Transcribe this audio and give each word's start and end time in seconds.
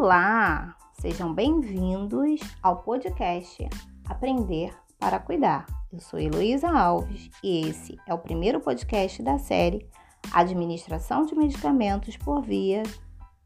Olá, 0.00 0.76
sejam 1.00 1.34
bem-vindos 1.34 2.40
ao 2.62 2.84
podcast 2.84 3.68
Aprender 4.08 4.72
para 4.96 5.18
Cuidar. 5.18 5.66
Eu 5.92 5.98
sou 5.98 6.20
Heloísa 6.20 6.70
Alves 6.70 7.28
e 7.42 7.66
esse 7.66 7.98
é 8.06 8.14
o 8.14 8.18
primeiro 8.18 8.60
podcast 8.60 9.20
da 9.24 9.40
série 9.40 9.90
Administração 10.32 11.26
de 11.26 11.34
Medicamentos 11.34 12.16
por 12.16 12.42
Via 12.42 12.84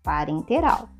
Parenteral. 0.02 0.90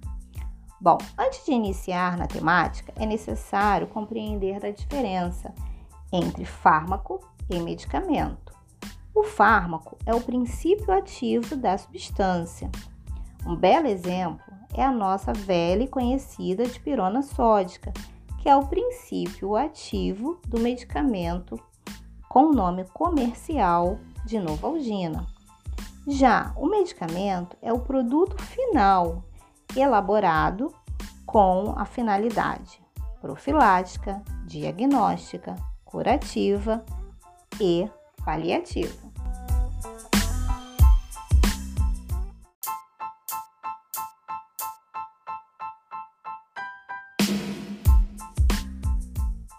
Bom, 0.80 0.96
antes 1.18 1.44
de 1.44 1.52
iniciar 1.52 2.16
na 2.16 2.26
temática, 2.26 2.90
é 2.96 3.04
necessário 3.04 3.86
compreender 3.88 4.64
a 4.64 4.70
diferença 4.70 5.54
entre 6.10 6.46
fármaco 6.46 7.20
e 7.50 7.60
medicamento. 7.60 8.54
O 9.14 9.22
fármaco 9.22 9.98
é 10.06 10.14
o 10.14 10.20
princípio 10.22 10.90
ativo 10.94 11.56
da 11.56 11.76
substância. 11.76 12.70
Um 13.46 13.54
belo 13.54 13.86
exemplo 13.86 14.61
é 14.74 14.84
a 14.84 14.92
nossa 14.92 15.32
velha 15.32 15.84
e 15.84 15.88
conhecida 15.88 16.66
dipirona 16.66 17.22
sódica, 17.22 17.92
que 18.40 18.48
é 18.48 18.56
o 18.56 18.66
princípio 18.66 19.56
ativo 19.56 20.40
do 20.48 20.58
medicamento 20.58 21.58
com 22.28 22.46
o 22.46 22.52
nome 22.52 22.84
comercial 22.92 23.98
de 24.24 24.38
Novalgina. 24.38 25.26
Já 26.08 26.52
o 26.56 26.66
medicamento 26.66 27.56
é 27.62 27.72
o 27.72 27.80
produto 27.80 28.36
final 28.42 29.22
elaborado 29.76 30.72
com 31.24 31.74
a 31.76 31.84
finalidade 31.84 32.82
profilática, 33.20 34.20
diagnóstica, 34.46 35.54
curativa 35.84 36.84
e 37.60 37.88
paliativa. 38.24 39.11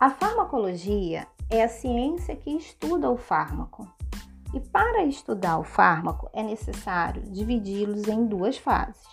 A 0.04 0.10
farmacologia 0.10 1.26
é 1.50 1.64
a 1.64 1.70
ciência 1.70 2.36
que 2.36 2.50
estuda 2.58 3.10
o 3.10 3.16
fármaco. 3.16 3.88
E 4.54 4.60
para 4.60 5.06
estudar 5.06 5.58
o 5.58 5.64
fármaco 5.64 6.30
é 6.34 6.44
necessário 6.44 7.24
dividi-los 7.32 8.10
em 8.10 8.28
duas 8.28 8.58
fases: 8.58 9.08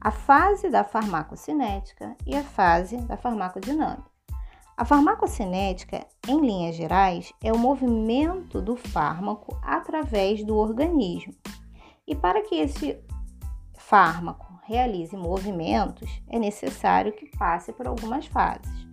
a 0.00 0.10
fase 0.10 0.70
da 0.70 0.82
farmacocinética 0.82 2.16
e 2.24 2.34
a 2.34 2.42
fase 2.42 2.96
da 3.02 3.18
farmacodinâmica. 3.18 4.10
A 4.78 4.84
farmacocinética, 4.86 6.06
em 6.26 6.40
linhas 6.40 6.74
gerais, 6.74 7.34
é 7.44 7.52
o 7.52 7.58
movimento 7.58 8.62
do 8.62 8.76
fármaco 8.76 9.60
através 9.62 10.42
do 10.42 10.56
organismo. 10.56 11.34
E 12.06 12.16
para 12.16 12.40
que 12.40 12.54
esse 12.54 12.98
fármaco 13.76 14.58
realize 14.62 15.14
movimentos, 15.14 16.22
é 16.30 16.38
necessário 16.38 17.12
que 17.12 17.26
passe 17.36 17.74
por 17.74 17.86
algumas 17.86 18.24
fases. 18.24 18.88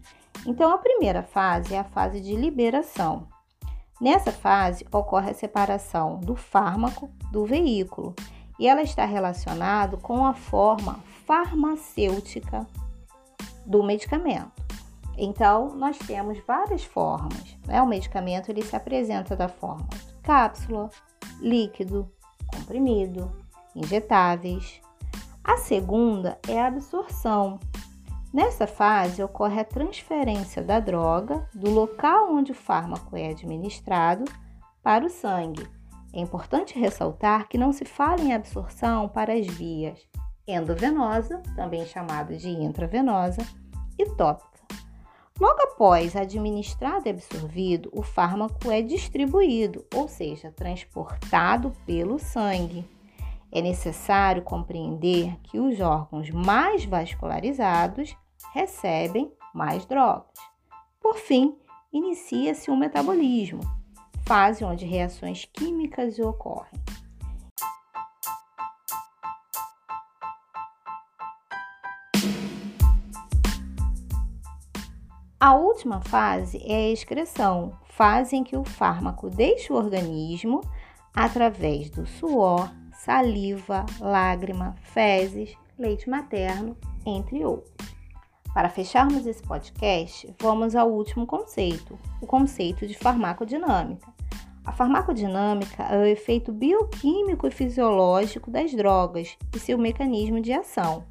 Então, 0.47 0.71
a 0.71 0.77
primeira 0.77 1.21
fase 1.21 1.75
é 1.75 1.79
a 1.79 1.83
fase 1.83 2.21
de 2.21 2.33
liberação. 2.33 3.27
Nessa 3.99 4.31
fase 4.31 4.87
ocorre 4.93 5.31
a 5.31 5.33
separação 5.33 6.21
do 6.21 6.37
fármaco 6.37 7.09
do 7.33 7.45
veículo 7.45 8.15
e 8.57 8.65
ela 8.65 8.81
está 8.81 9.03
relacionada 9.03 9.97
com 9.97 10.25
a 10.25 10.33
forma 10.33 10.99
farmacêutica 11.25 12.65
do 13.65 13.83
medicamento. 13.83 14.65
Então, 15.17 15.75
nós 15.75 15.97
temos 15.97 16.39
várias 16.47 16.85
formas. 16.85 17.57
Né? 17.65 17.81
O 17.81 17.87
medicamento 17.87 18.49
ele 18.49 18.61
se 18.61 18.75
apresenta 18.75 19.35
da 19.35 19.49
forma 19.49 19.87
cápsula, 20.23 20.89
líquido, 21.41 22.09
comprimido, 22.53 23.29
injetáveis. 23.75 24.79
A 25.43 25.57
segunda 25.57 26.37
é 26.47 26.61
a 26.61 26.67
absorção, 26.67 27.59
Nessa 28.37 28.67
fase, 28.67 29.23
ocorre 29.23 29.61
a 29.61 29.65
transferência 29.65 30.61
da 30.61 30.79
droga 30.79 31.49
do 31.55 31.71
local 31.71 32.31
onde 32.31 32.51
o 32.51 32.55
fármaco 32.55 33.17
é 33.17 33.31
administrado 33.31 34.25
para 34.83 35.03
o 35.03 35.09
sangue. 35.09 35.67
É 36.13 36.19
importante 36.19 36.77
ressaltar 36.77 37.47
que 37.47 37.57
não 37.57 37.73
se 37.73 37.83
fala 37.83 38.21
em 38.21 38.35
absorção 38.35 39.09
para 39.09 39.33
as 39.33 39.47
vias 39.47 39.99
endovenosa, 40.47 41.41
também 41.55 41.83
chamada 41.87 42.37
de 42.37 42.47
intravenosa, 42.47 43.41
e 43.97 44.05
tópica. 44.05 44.61
Logo 45.41 45.59
após 45.71 46.15
administrado 46.15 47.07
e 47.07 47.09
absorvido, 47.09 47.89
o 47.91 48.03
fármaco 48.03 48.69
é 48.69 48.83
distribuído, 48.83 49.83
ou 49.95 50.07
seja, 50.07 50.51
transportado 50.51 51.73
pelo 51.87 52.19
sangue. 52.19 52.87
É 53.51 53.63
necessário 53.63 54.43
compreender 54.43 55.35
que 55.41 55.59
os 55.59 55.79
órgãos 55.79 56.29
mais 56.29 56.85
vascularizados 56.85 58.15
recebem 58.53 59.31
mais 59.53 59.85
drogas. 59.85 60.33
Por 60.99 61.15
fim, 61.15 61.57
inicia-se 61.91 62.69
o 62.69 62.73
um 62.73 62.77
metabolismo, 62.77 63.61
fase 64.25 64.63
onde 64.63 64.85
reações 64.85 65.45
químicas 65.45 66.19
ocorrem. 66.19 66.79
A 75.39 75.53
última 75.53 76.01
fase 76.01 76.57
é 76.65 76.75
a 76.75 76.91
excreção, 76.91 77.77
fase 77.85 78.35
em 78.35 78.43
que 78.43 78.57
o 78.57 78.63
fármaco 78.63 79.29
deixa 79.29 79.71
o 79.71 79.77
organismo 79.77 80.61
através 81.13 81.91
do 81.91 82.07
suor, 82.07 82.71
saliva, 82.91 83.85
lágrima, 83.99 84.75
fezes, 84.81 85.55
leite 85.77 86.09
materno, 86.09 86.75
entre 87.05 87.45
outros. 87.45 87.76
Para 88.57 88.69
fecharmos 88.69 89.27
esse 89.27 89.43
podcast, 89.43 90.33
vamos 90.41 90.75
ao 90.75 90.89
último 90.89 91.27
conceito, 91.27 91.95
o 92.19 92.25
conceito 92.25 92.87
de 92.87 92.97
farmacodinâmica. 92.97 94.11
A 94.65 94.71
farmacodinâmica 94.71 95.83
é 95.83 95.99
o 95.99 96.05
efeito 96.05 96.51
bioquímico 96.51 97.45
e 97.45 97.51
fisiológico 97.51 98.49
das 98.49 98.73
drogas 98.73 99.37
e 99.55 99.59
seu 99.59 99.77
mecanismo 99.77 100.41
de 100.41 100.53
ação. 100.53 101.03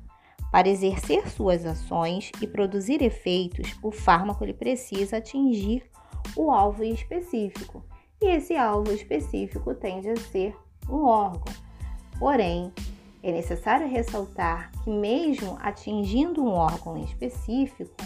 Para 0.50 0.68
exercer 0.68 1.28
suas 1.28 1.64
ações 1.64 2.32
e 2.42 2.48
produzir 2.48 3.00
efeitos, 3.00 3.78
o 3.80 3.92
fármaco 3.92 4.42
ele 4.42 4.52
precisa 4.52 5.18
atingir 5.18 5.88
o 6.34 6.50
alvo 6.50 6.82
específico, 6.82 7.84
e 8.20 8.26
esse 8.26 8.56
alvo 8.56 8.90
específico 8.90 9.72
tende 9.72 10.10
a 10.10 10.16
ser 10.16 10.52
um 10.90 11.04
órgão. 11.04 11.54
Porém, 12.18 12.72
é 13.28 13.32
necessário 13.32 13.88
ressaltar 13.88 14.70
que, 14.84 14.90
mesmo 14.90 15.58
atingindo 15.60 16.44
um 16.44 16.52
órgão 16.52 16.96
específico, 16.98 17.96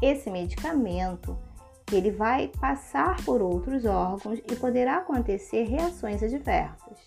esse 0.00 0.30
medicamento 0.30 1.36
ele 1.92 2.12
vai 2.12 2.48
passar 2.60 3.16
por 3.24 3.42
outros 3.42 3.84
órgãos 3.84 4.38
e 4.38 4.56
poderá 4.56 4.98
acontecer 4.98 5.64
reações 5.64 6.22
adversas. 6.22 6.98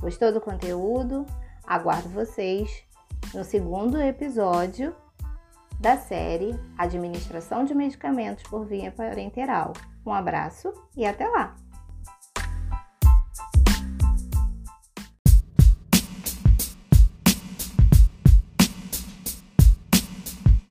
Gostou 0.00 0.30
do 0.32 0.40
conteúdo? 0.40 1.24
Aguardo 1.66 2.10
vocês 2.10 2.84
no 3.32 3.42
segundo 3.42 4.00
episódio 4.00 4.94
da 5.80 5.96
série 5.96 6.54
Administração 6.76 7.64
de 7.64 7.74
Medicamentos 7.74 8.44
por 8.44 8.66
Via 8.66 8.92
Parenteral. 8.92 9.72
Um 10.04 10.12
abraço 10.12 10.72
e 10.94 11.04
até 11.04 11.26
lá! 11.26 11.56